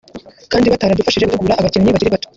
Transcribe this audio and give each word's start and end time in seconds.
kandi 0.51 0.71
bataradufashije 0.73 1.25
gutegura 1.25 1.53
abakinnyi 1.59 1.93
bakiri 1.95 2.13
bato 2.13 2.27